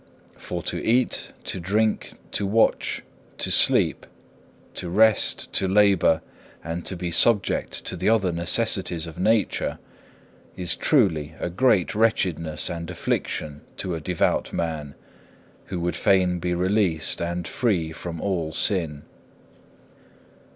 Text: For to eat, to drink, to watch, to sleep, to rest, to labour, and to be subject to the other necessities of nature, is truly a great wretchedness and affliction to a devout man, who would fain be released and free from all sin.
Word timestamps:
For 0.37 0.63
to 0.63 0.83
eat, 0.83 1.31
to 1.43 1.59
drink, 1.59 2.13
to 2.31 2.47
watch, 2.47 3.03
to 3.37 3.51
sleep, 3.51 4.07
to 4.73 4.89
rest, 4.89 5.53
to 5.53 5.67
labour, 5.67 6.23
and 6.63 6.83
to 6.87 6.95
be 6.95 7.11
subject 7.11 7.85
to 7.85 7.95
the 7.95 8.09
other 8.09 8.31
necessities 8.31 9.05
of 9.05 9.19
nature, 9.19 9.77
is 10.57 10.75
truly 10.75 11.35
a 11.39 11.51
great 11.51 11.93
wretchedness 11.93 12.67
and 12.67 12.89
affliction 12.89 13.61
to 13.77 13.93
a 13.93 14.01
devout 14.01 14.51
man, 14.51 14.95
who 15.65 15.79
would 15.81 15.95
fain 15.95 16.39
be 16.39 16.55
released 16.55 17.21
and 17.21 17.47
free 17.47 17.91
from 17.91 18.19
all 18.19 18.51
sin. 18.53 19.03